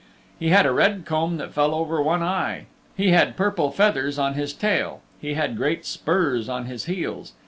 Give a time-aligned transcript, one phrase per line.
[0.39, 2.65] He had a red comb that fell over one eye.
[2.97, 5.01] He had purple feathers on his tail.
[5.21, 7.33] He had great spurs on his heels.